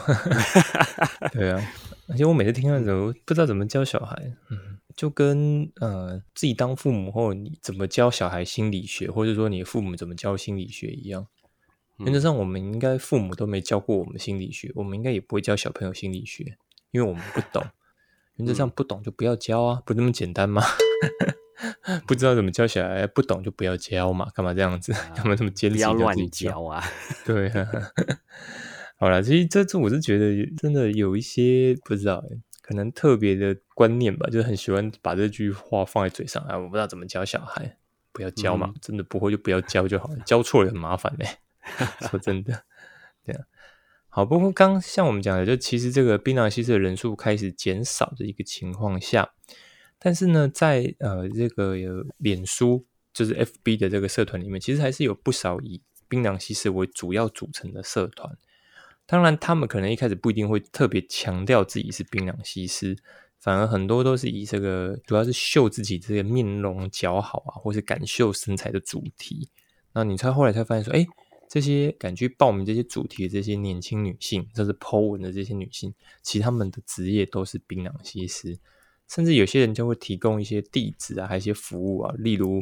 [1.32, 1.62] 对啊。
[2.08, 4.14] 而且我每次听的时候，不知道怎么教小孩，
[4.48, 11.26] 嗯，就跟呃自己当父母后，你怎么教小孩心理学，或者说你父母怎么教心理学一样。
[11.98, 16.56] 原则上，我们应该父母都没教过我们心理学，我们应该也不会教小朋友心理学，
[16.90, 17.64] 因为我们不懂。
[18.36, 20.62] 原则上不懂就不要教啊，不那么简单吗？
[22.06, 24.92] 不知道怎么教小孩，不懂就不要教嘛，干嘛这样子？
[25.16, 25.76] 干嘛这么坚持？
[25.76, 26.84] 不要乱教啊！
[27.24, 27.50] 对，
[28.98, 32.22] 好了，其实这次我是觉得真的有一些不知道，
[32.60, 36.58] 可能特别的观念吧，就是很喜欢把这句话放在嘴上啊。
[36.58, 37.78] 我不知道怎么教小孩，
[38.12, 41.26] 不要教嘛，真的不会就不要教就好了，教错了很麻烦嘞。
[42.08, 42.64] 说真的，
[43.24, 43.44] 对啊，
[44.08, 44.24] 好。
[44.24, 49.34] 不过刚像我们讲的，就其实这个槟榔西施的人数开始减少的一个情况下，
[49.98, 51.74] 但是呢，在呃这个
[52.18, 58.38] 脸书就是 FB 的这个社团里面，其实还是有不少以槟榔西施为主要组成的社团。
[59.04, 62.96] 当然，他们可能一开始不一定会特别强调自己是槟榔西施，
[63.38, 69.50] 反而很多都是以这个主要是秀自己这个面容姣好啊，或是敢秀身材的主题。
[69.92, 71.06] 那你才后来才发现说，哎。
[71.48, 78.58] 这些敢去报名这些主题的这些年轻女性，这是 Po 文的这些女性，其实她们的职业都是槟榔西施，
[79.08, 82.60] 甚至有些人就会提供一些地址啊，还有一些服务啊，例如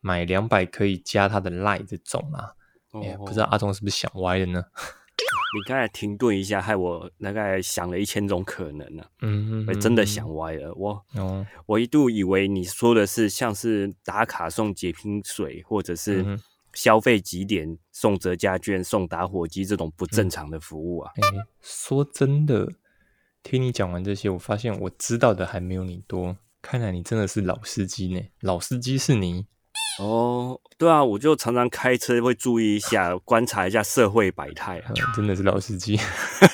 [0.00, 2.52] 买两百可以加他的 Line 这种啊。
[3.02, 4.62] 哎，不知道阿忠是不是想歪了呢？
[5.54, 9.04] 你刚才停顿一下，害我大概想了一千种可能呢。
[9.22, 10.74] 嗯，真的想歪了。
[10.74, 11.02] 我，
[11.66, 16.38] 我一度以为你说的是像是打卡送解瓶水，或者是。
[16.74, 21.12] 消费几点送折价券、送打火机这种不正常的服务啊！
[21.60, 22.68] 说真的，
[23.42, 26.36] 听你讲完这些，我发现我知道的还没有你多。
[26.60, 29.46] 看来你真的是老司机呢，老司机是你
[29.98, 30.60] 哦。
[30.78, 34.92] 对啊，我就常常开车会注意一下，观察一下社会百态啊。
[35.14, 35.98] 真的是老司机，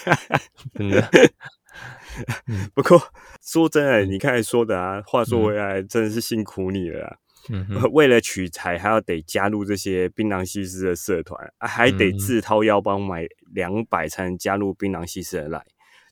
[0.74, 1.10] 真的。
[2.74, 3.00] 不过
[3.40, 7.18] 说真的，你刚才说的啊，话说回来，真的是辛苦你了。
[7.92, 15.64] 为了取材，还要得加入这些槟榔西施的社团，还得自掏腰包买两百才能加入槟榔西施的来。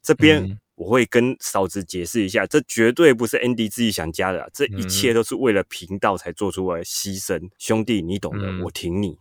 [0.03, 7.51] 这边我会跟嫂子解释一下，这绝对不是 Andy 自己想加的，这一切都是为了频道才做出来牺牲。
[7.59, 9.19] 兄弟，你懂的，我挺你。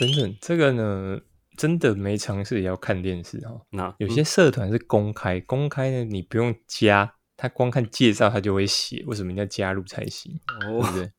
[0.00, 1.20] 等等，这个呢，
[1.56, 3.60] 真的没尝试也要看电视哦。
[3.70, 10.32] 那有些社团是公开，公开呢，你不用加，他光看介绍他就会写，为什么你要加入才行？
[10.60, 11.12] 对不对？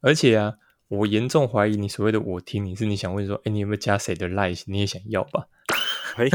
[0.00, 0.54] 而且啊，
[0.88, 4.62] 我严重怀疑你所谓的“我听你”是你想问说，哎，你有没有加谁的 like？
[4.66, 5.46] 你也想要吧？
[6.16, 6.28] 哎，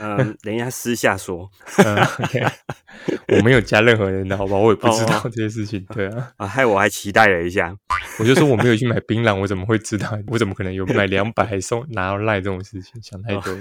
[0.00, 1.50] 嗯，等一下私下说。
[3.28, 4.56] 我没有加任何人的好吧？
[4.56, 5.84] 我也不知道这些事情。
[5.94, 7.74] 对啊，啊，害我还期待了一下。
[8.18, 10.18] 我就说我没有去买槟榔，我怎么会知道？
[10.28, 13.02] 我怎么可能有买两百还送拿到赖这种事情？
[13.02, 13.56] 想太多。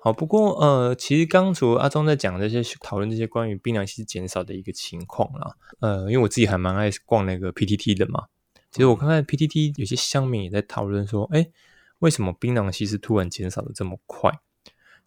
[0.00, 8.26] 好，不过呃，其实刚除阿忠在讲这些讨论这些关于槟榔西减少的一个情况啦，呃，因为我自己还蛮爱逛那个 PTT 的嘛。
[8.70, 11.48] 其实我看看 PTT 有些乡民也在讨论说，哎，
[11.98, 14.30] 为什么槟榔西施突然减少的这么快？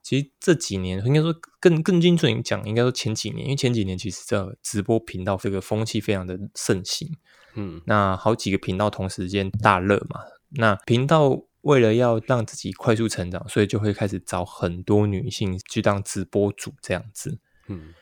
[0.02, 7.08] 其实这几年应该说更更精准讲，应该说前几年，因为前几年其实这直播频道这个风气非常的盛行，
[7.54, 17.94] 嗯，那好几个频道同时间大热嘛，那频道为了要让自己快速成长，所以就会开始找很多女性去当直播主这样子，嗯，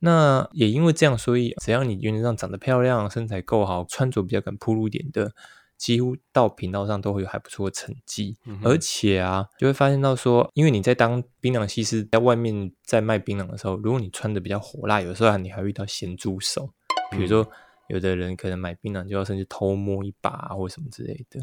[0.00, 5.32] 那也因为这样，所以只要你原则上长得漂亮、身材够好、穿着比较敢铺路点的。
[5.78, 16.68] 几乎到频道上都会有还不错的成绩，而且啊，就会发现到说，因为你在当槟榔西施，在外面在卖槟榔的时候，如果你穿的比较火辣，有时候你还会遇到咸猪手，
[17.12, 17.48] 比如说
[17.86, 21.40] 有的人可能买槟榔就要甚至偷摸一把或什么之类的。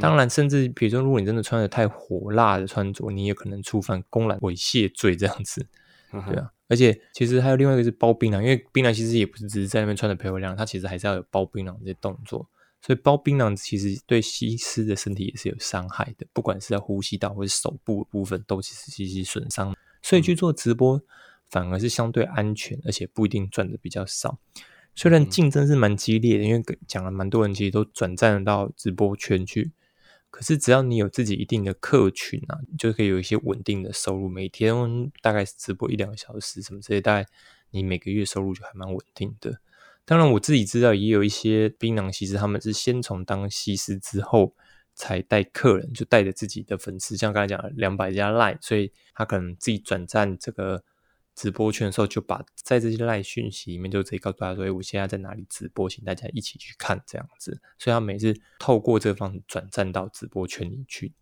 [0.00, 5.66] 当然，甚至比如说，如果你真的穿的太火辣的穿着，你也可能触犯公然猥亵罪这样子。
[6.10, 12.48] 对啊，而且其实还有另外一个是包槟榔，因为槟榔其实也不是只是在那边穿的漂亮，它其实还是要有包槟榔这些动作。
[12.80, 19.74] 所以包槟榔其实对西施的身体也是有伤害的，不管是在呼吸道或是手部部分都其实其实损伤。
[20.02, 21.00] 所以去做直播
[21.50, 24.38] 反而是相对安全，而且不一定赚的比较少。
[24.96, 29.70] 虽然竞争是蛮激烈的，因为讲了蛮多人其实都转战到直播圈去，
[30.30, 34.74] 可是只要你有自己一定的客群啊，就可以有一些稳定的收入，每天
[35.20, 37.28] 大概直播一两个小时什么之类，大概
[37.72, 39.60] 你每个月收入就还蛮稳定的。
[40.06, 44.54] 当然，我自己知道也有一些槟榔西施，他们是先从当西施之后
[44.94, 50.82] 才带客人，就带着自己的粉丝，像刚才讲的两百家赖，所以他可能自己转战这个
[51.36, 61.12] 直播圈的时候，就把在这些赖讯息里面就直接告诉大家说：“哎，我现在在哪里直播，请大家一起去看。”这样子，所以他每次透过这方转战到直播圈里去。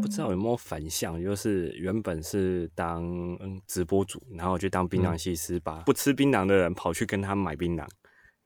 [0.00, 3.04] 不知道有没有反向，就是原本是当
[3.40, 7.86] 嗯直播主，然后就当槟榔西施，把不吃槟榔的人跑去跟他买槟榔。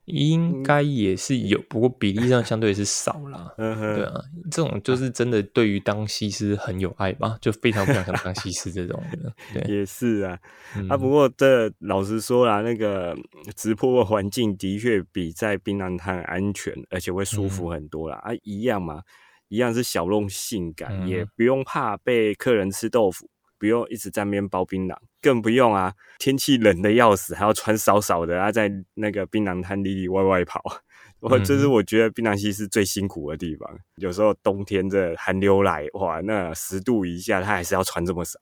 [0.09, 3.53] 应该也是有，不过比例上相对是少啦。
[3.57, 9.33] 对啊，这种就是真的对于当西施很有爱吧，就非常非常想当西施这种的。
[9.53, 10.39] 对， 也是啊。
[10.89, 13.17] 啊，不过这老实说啦，那个
[13.55, 18.17] 直播的环境的确比在槟榔摊安全，而且会舒服很多啦。
[18.25, 19.03] 啊，一样嘛，
[19.49, 23.29] 一样是小弄性感，也不用怕被客人吃豆腐。
[23.59, 25.93] 不用一直在那边包槟榔，更不用啊！
[26.19, 30.63] 天气冷的要死，还要穿少少的啊，在那个槟榔摊里里外外跑。
[31.21, 33.69] 我这是我觉得槟榔西是最辛苦的地方。
[33.97, 38.39] 有时候冬天这寒流来，哇，那十度以下，他还是要穿这么少。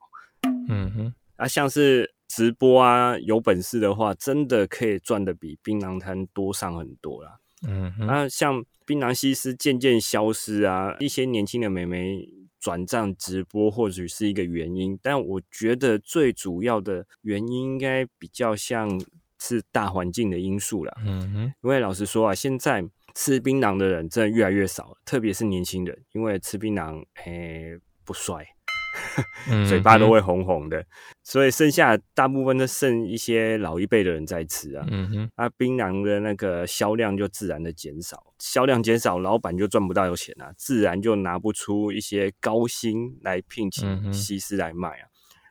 [0.69, 7.39] 嗯哼，啊，像是直播啊，有本事的话，真的可以赚的比槟榔摊多上很多啦。
[7.67, 12.29] 嗯哼，啊，像槟榔西施渐渐消失啊，一些年轻的美眉。
[12.59, 19.01] 转账直播或许是一个原因，但我觉得最主要的原因应该比较像
[19.39, 20.97] 是大环境的因素了。
[21.05, 28.56] 嗯哼，因为老实说啊，现在吃槟榔的人真的越来越少，特别是年轻人，因为吃槟榔诶不帅。
[29.69, 30.85] 嘴巴都会红红的，
[31.23, 34.87] 所以剩下大部分都剩一些老一辈的人在吃啊。
[34.91, 45.09] 嗯哼，啊，槟榔的那个销量就自然的减少，销量减少，老板就赚不到有钱啊，自然就拿不出一些高薪来聘请西施来卖啊。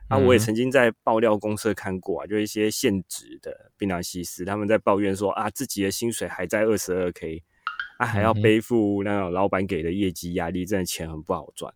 [0.07, 7.41] 啊，我也曾经在爆料公社看过啊，就一些现职的槟榔西施，他们在抱怨说啊，自己的薪水还在二十二 k，
[7.97, 11.73] 啊，还要背负那种老板给的业绩压力，真的钱很不好赚。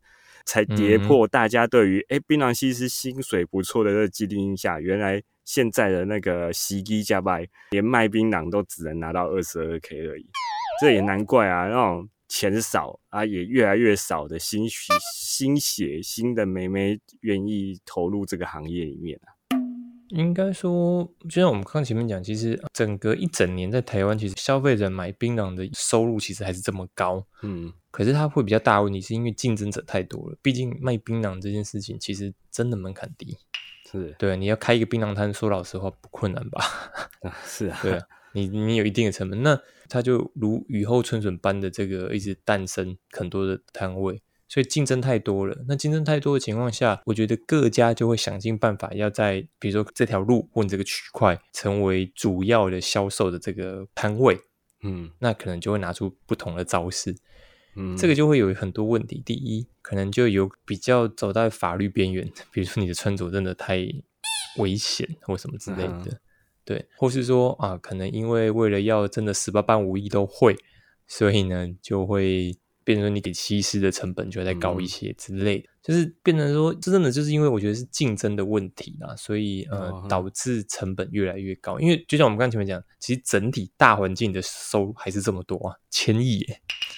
[0.50, 4.82] 才跌破大家对于哎槟榔西施薪水不错的这个既定印象。
[4.82, 10.28] 原来现在的那个西基加拜，连卖槟榔都只能拿到二十二 k 而已。
[10.82, 19.30] 这也难怪啊，那种钱少啊，也越来越少的心血、心血、新的妹妹愿意投入这个行业里面啊。
[20.10, 27.26] 应该说，就像我们刚刚前面讲，其实整个一整年在台湾，其实消费者买槟榔的收入其实还是这么高。
[27.42, 27.72] 嗯。
[27.92, 30.38] 可是它会比较大问题，是因为竞争者太多了。
[30.44, 33.36] 毕竟卖槟榔这件事情，其实真的门槛低。
[33.92, 36.64] 是对，你要开一个槟榔摊，说老实话不困难吧？
[37.44, 45.56] 是啊，对啊，你你有一定的成本，那它就如雨后春笋般的这个一直诞生很多的摊位，所以竞争太多了。
[45.68, 54.40] 那竞争太多的情况下，我觉得各家就会想尽办法要在比如说这条路或这个区块成为主要的销售的这个摊位。
[54.82, 57.16] 嗯，那可能就会拿出不同的招式。
[57.76, 59.22] 嗯，这个就会有很多问题。
[59.24, 63.78] 第一，可能就有比较走在法律边缘，比如说你的穿着真的太
[64.58, 66.20] 危险或什么之类的，
[66.66, 70.56] 对，或是说啊，可能因为为了要真的十八般武艺都会，
[71.06, 72.58] 所以呢就会。
[72.84, 81.80] 变成说你给西施的成本就会再高一些之类的，就是变成说，这真的就是因为我觉得是竞争的问题啦，所以呃导致成本越来越高。
[81.80, 86.44] 因为就像我们刚前面讲，其实整体大环境的收还是这么多啊，千亿，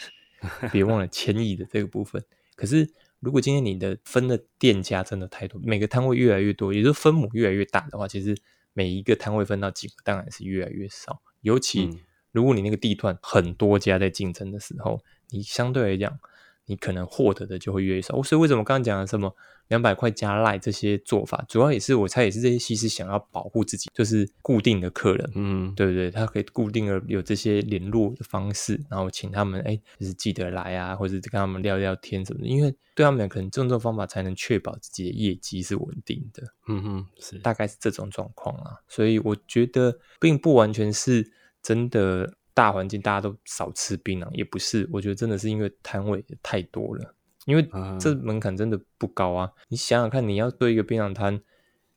[0.71, 2.23] 别忘了千亿的这个部分。
[2.55, 8.37] 可是如果今天你的分的店家真的太多，每个摊位越来越多，也就分母越来越大的话，其实
[8.71, 11.21] 每一个摊位分到几个当然是越来越少。
[11.41, 11.89] 尤其
[12.31, 15.01] 如果你那个地段很多家在竞争的时候。
[15.31, 16.19] 你相对来讲，
[16.65, 18.21] 你可能获得的就会越少。
[18.21, 19.35] 所以为什么刚刚讲的什么
[19.69, 26.11] 两百块加赖这些做法，主要也是我猜也是这些西施想要保护自己，就是固定的客人，嗯，对不对？
[26.11, 32.47] 他可以固定的有这些联络的方式，然后请他们哎，就是记得来啊，或者跟他们聊聊天什么的。
[32.47, 36.43] 因为对他们可能这种方法才能确保自己的业绩是稳定的。
[36.67, 38.75] 嗯哼，是大概是这种状况啊。
[38.89, 42.33] 所以我觉得并不完全是真的。
[42.61, 47.15] 大环境大家都少吃槟榔，也不是，我觉得真的是因为摊位太多了，
[47.47, 47.67] 因为
[47.99, 49.51] 这门槛真的不高啊。
[49.67, 51.41] 你想想看，你要做一个槟榔摊，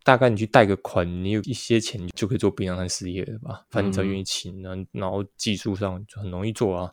[0.04, 3.66] 大概你去贷个款，你有一些钱就可以做槟榔摊事业了吧？
[3.68, 6.90] 反正只要愿意请人，然后技术上就很容易做啊，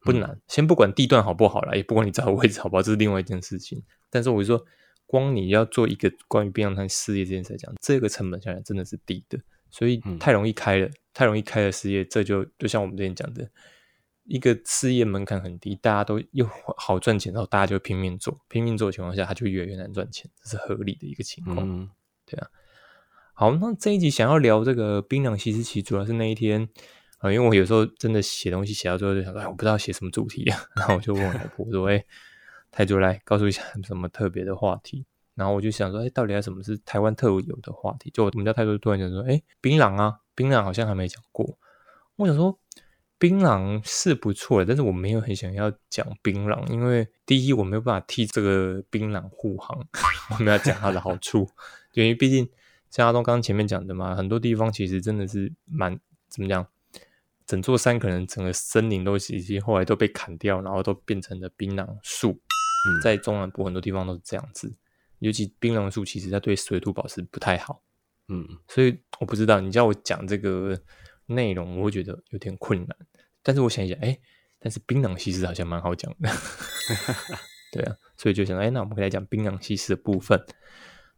[0.00, 0.36] 不难。
[0.48, 3.80] 先不管地段好不好了，也不管你找的位置好不好，这是另外一件事情。
[4.10, 4.66] 但是我就说，
[5.06, 9.38] 光你要做一个关于槟榔摊事业这件事来讲，这个成本下来真的是低的。
[9.70, 13.48] 所以太容易开了，太容易开了事业，这就就像我们之前讲的，
[14.24, 21.90] 一个事业门槛很低，大家都又好赚钱，然后大家就拼命做，拼命做的情况下，它就越来越难赚钱，这是合理的一个情况。
[22.24, 22.48] 对啊，
[23.34, 26.68] 好，那这一集想要聊这个槟榔西施奇，主要是那一天
[27.18, 32.04] 啊，因为我有时候真的写东西写到最后就想说，哎，我不知道写什么主题啊， 然后我就问我老婆说，哎，
[32.70, 35.04] 泰主来告诉一下什么特别的话题。
[35.34, 38.10] 然后我就想说，哎，到底什么是台湾特有的话题？
[38.10, 41.58] 就我们家泰多突然讲说，哎，槟榔啊，槟榔好像还没讲过。
[42.16, 42.58] 我想说，
[43.18, 49.86] 槟榔是不错的，但是我没有很想要讲槟榔，因为第一，我没有办法替这个槟榔护航，
[50.30, 51.48] 我们要讲它的好处。
[51.94, 52.48] 因为毕竟
[52.90, 56.66] 像阿东刚刚前面讲的嘛，很多地方其实真的是蛮怎么讲，
[57.46, 62.40] 整座山可能整个森林都已经后来都被砍掉，然后都变成了槟榔树。
[63.02, 64.74] 在中南部很多地方都是这样子。
[65.20, 67.80] 尤其槟榔树，其实它对水土保持不太好，
[68.28, 70.80] 嗯，所以我不知道你叫我讲这个
[71.26, 72.96] 内容，我会觉得有点困难。
[73.42, 74.18] 但是我想一想，哎，
[74.58, 76.30] 但是槟榔西施好像蛮好讲的，
[77.72, 80.40] 对啊，所以就想，哎，那我们可以来讲槟榔西施的部分。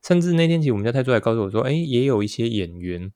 [0.02, 3.12] 甚至那天起，我们家泰叔还告诉我说，哎，也有一些演员。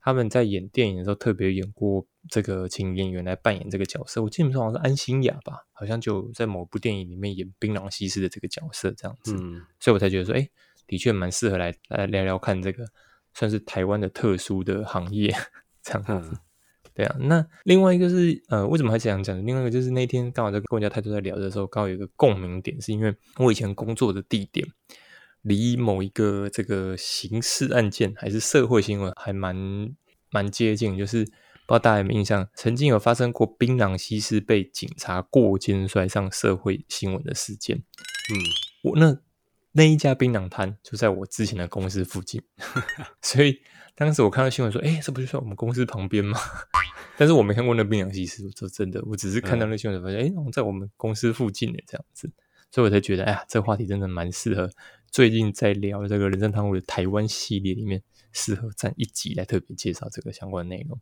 [0.00, 9.36] 他们在演电影的时候特别演过这个请演员来扮演这个角色，我记得好像是安心雅吧，好像就在某部电影里面演槟榔西施的这个角色这样子，
[9.78, 10.48] 所以我才觉得说，哎，
[10.86, 12.84] 的确蛮适合来来聊聊看这个
[13.38, 15.32] 算是台湾的特殊的行业
[15.82, 16.36] 这样子。
[16.94, 19.46] 对啊，那另外一个是呃，为什么还这样讲？
[19.46, 24.66] 另外一个就是那天刚好在跟人家太多在聊的时候，刚好有一个共鸣点，是因为我以前工作的地点。
[25.42, 29.56] 离某一个这个刑事案件还是社会新闻还蛮
[30.32, 31.32] 蛮接近，就是不知
[31.68, 37.76] 道大家有没有印象，曾经有发生过槟榔西施被警察过肩摔上社会新闻的事件。
[37.78, 38.34] 嗯，
[38.82, 39.16] 我那
[39.78, 42.42] 那一家槟榔摊就在我之前的公司附近，
[43.22, 43.60] 所以
[43.94, 46.36] 当时我看到新闻说，哎，这不就在我们公司旁边吗？
[47.16, 52.28] 但是我没看过那槟榔西施，说真的，我只是看到那新闻发现，哎，在我们公司附近的这样子，
[52.72, 54.68] 所以我才觉得，哎呀，这话题真的蛮适合。
[55.12, 58.02] 最近在聊这个人生汤屋的台湾系列里面，
[58.32, 61.00] 适合占一集来特别介绍这个相关内容。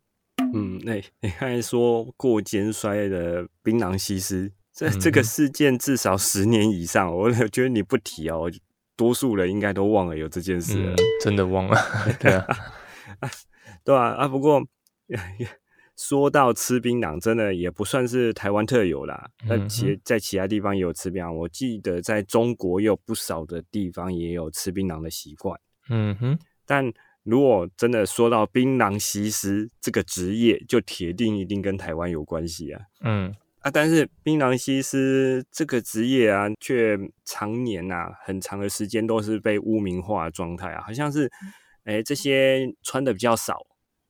[0.53, 8.51] 嗯，那你刚才说过肩摔的槟榔西施，这这个事件至少十年以上，我觉得你不提哦，
[8.97, 11.77] 多数人应该都忘了有这件事了，真的忘了。
[12.19, 12.47] 对啊，
[13.85, 14.63] 对啊啊，不过。
[15.97, 19.31] 说到吃槟榔，真的也不算是台湾特有啦。
[19.49, 25.59] 那其在其他地方也有吃槟榔，我记得在中国有不少的地方也有吃槟榔的习惯。
[25.89, 26.93] 嗯哼，但
[27.23, 32.83] 如果真的说到槟榔西施这个职业，就铁定一定跟台湾有关系啊。
[33.01, 33.35] 嗯
[33.67, 41.29] 啊，但是槟榔西施这个职业啊，却常年呐很长的时间都是被污名化的状态啊，好像是
[41.83, 43.59] 哎这些穿的比较少。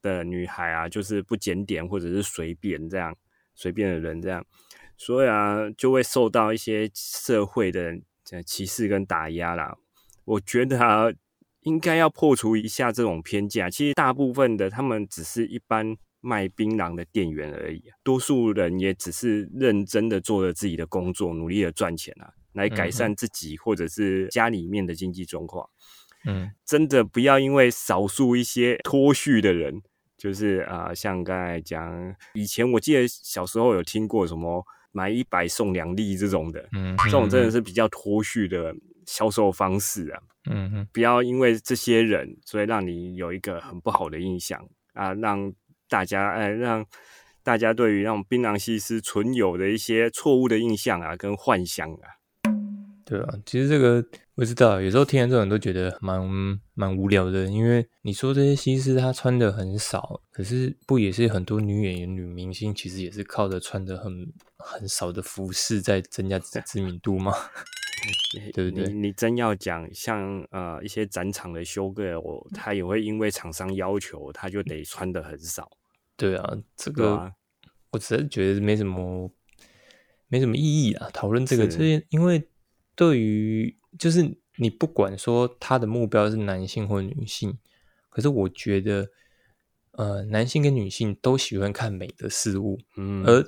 [0.02, 3.16] 的女孩啊，就是不检点或者是随便这样
[3.56, 4.44] 随便的人这样，
[4.96, 7.98] 所以啊，就会受到一些社会的
[8.44, 9.76] 歧视跟打压啦。
[10.24, 11.06] 我觉得啊，
[11.62, 13.68] 应该要破除一下这种偏见。
[13.68, 15.96] 其实大部分的他们只是一般
[16.26, 25.68] 卖槟榔的店员而已，多数人也只是认真的做了自己的工作，努力的赚钱啊，来改善自己或者是家里面的经济状况。
[26.26, 29.80] 嗯，真的不要因为少数一些脱序的人，
[30.16, 38.74] 就是啊，像刚才讲，以前我记得小时候有听过什么买一百送两粒这种的，嗯，这种真的是比较脱序的
[39.06, 40.20] 销售方式啊。
[40.50, 44.60] 嗯嗯，不要因为这些人，所以让你有一个很不好的印象
[44.94, 45.52] 啊，让
[45.88, 46.84] 大家哎，让
[47.42, 52.18] 大家对于那种槟榔西施存有的一些错误的印象啊，跟幻想啊。
[53.04, 56.20] 对啊，其实这个我知道，有时候听完这种都觉得蛮
[56.74, 64.26] 蛮无聊的，因为你说这些西施她穿的很少，可是不也是很多女演员、女明星其实也是靠着穿的很
[64.58, 67.32] 很少的服饰在增加知名度吗？
[68.52, 68.92] 对不对？
[68.92, 75.70] 你真要讲像呃一些展场的修 girl，他也会因为厂商要求，他就得穿的很少。
[76.16, 77.32] 对啊，这个
[77.90, 79.30] 我只是觉得没什么
[80.28, 82.48] 没什么意义啊，讨论这个这些，因为。
[82.98, 87.58] 对于就是你不管说他的目标是男性或女性，
[88.08, 89.10] 可是我觉得，
[89.90, 93.44] 呃，男性跟女性都喜欢看美的事物，嗯，而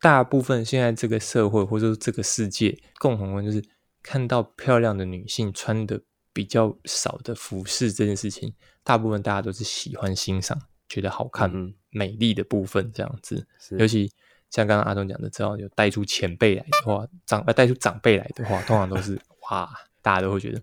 [0.00, 3.62] 大部分现在这个社会或者说这个世界共同的就是
[4.02, 6.00] 看到漂亮的女性穿的
[6.32, 11.50] 比较少的服饰这件事情，大部分大家都是喜欢欣赏，觉得好看、
[11.90, 13.46] 美丽的部分这样子，
[13.78, 14.12] 尤其。
[14.50, 19.70] 像刚刚阿东讲的，只要有带出前辈来的话，长呃带出长辈来的话，通常都是哇，
[20.00, 20.58] 大家都会觉得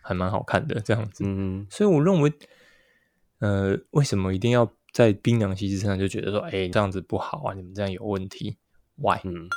[0.00, 1.24] 还蛮好看的这样子。
[1.26, 2.32] 嗯，所以我认为，
[3.40, 7.52] 呃，为什么一定要在冰凉西施身上就觉得说，哎，这样子不好啊？
[7.52, 8.56] 你们这样有问题
[8.98, 9.20] ？Why？
[9.24, 9.48] 嗯，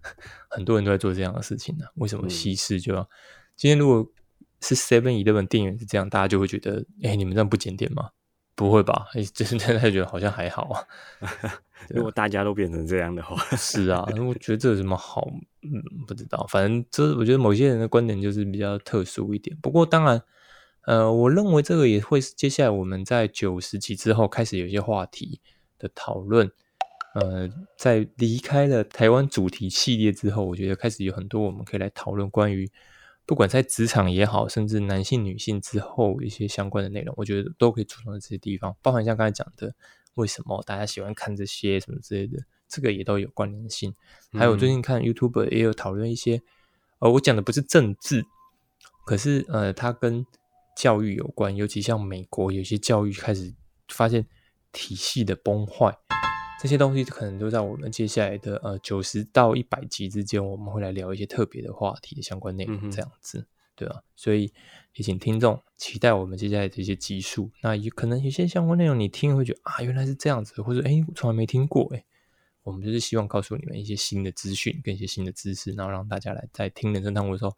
[0.48, 1.86] 很多人都在做这样的事情呢。
[1.94, 3.08] 为什么西施就要？
[3.56, 4.06] 今天如果
[4.60, 8.10] 是 Seven Eleven 店员是这样，大家就会觉得，哎，你们这样不检点吗？
[8.54, 9.06] 不会吧？
[9.14, 10.84] 哎，就是大家觉得好像还好 啊。
[11.88, 15.26] 如果大家都变成这样的话， 是啊，我觉得这有什么好？
[15.62, 16.46] 嗯，不知道。
[16.50, 19.56] 反正这，我觉得某些人的观点就是比较特殊一点。
[19.62, 20.22] 不过，当然，
[20.82, 25.40] 呃，我认为这个也会是接下来我们在九十集之后开始有一些话题
[25.78, 26.52] 的讨论。
[27.14, 32.70] 呃，在离开了台湾主题系列之后，我觉得开始有很多我们可以来讨论关于
[33.26, 39.74] 不管在职场也好，甚至男性、女性之后一些相关的内容，我觉得都可以注重在这些地方，包含像刚才讲的。
[40.14, 42.42] 为什么大家喜欢看这些什么之类的？
[42.68, 43.94] 这个也都有关联性。
[44.32, 46.42] 还有最近看 YouTube 也有讨论一些，
[46.98, 48.26] 呃，我讲的不是政治，
[49.06, 50.26] 可是呃，它跟
[50.76, 51.54] 教育有关。
[51.54, 53.54] 尤其像美国有些教育开始
[53.88, 54.26] 发现
[54.72, 55.96] 体系的崩坏，
[56.60, 63.46] 这些东西可能都在我们接下来的呃九十到一百集之间，我们会来聊一些特别的话题的相关内容，这样子。
[63.74, 64.52] 对啊，所以
[64.92, 67.50] 也请听众期待我们接下来的一些集数。
[67.62, 72.04] 那也可能有些相关内容你听会觉得啊，原来是这样子，或者哎，我从来没听过哎。
[72.62, 77.56] 我们就是希望告诉你们一些新的资讯跟一些新的知识，然后让大家来在听人生堂的时候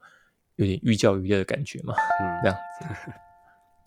[0.54, 1.92] 有点寓教于乐的感觉嘛。
[2.20, 3.12] 嗯，这样子。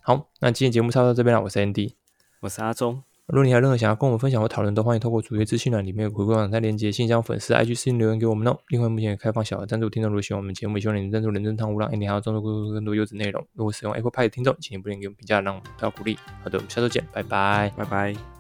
[0.02, 1.42] 好，那今天节目差不多到这边了。
[1.42, 1.94] 我是 Andy，
[2.42, 3.02] 我是阿忠。
[3.28, 8.56] 如果你还有任何想要跟我们分享或讨论，都欢迎透过主页资讯栏里面有回归网站链接，信箱粉丝 IG 私信留言给我们哦。
[8.68, 13.44] 另外，目前也开放小额赞助听众，如果喜欢我们节目，希望你能赞助人生汤无浪，你还要赞助更多优质内容。
[13.54, 16.18] 如果使用 Apple Pay 的听众，请你不吝给我们评价，让我们得到鼓励。
[16.44, 18.35] 好的，我们下周见，拜拜，拜拜。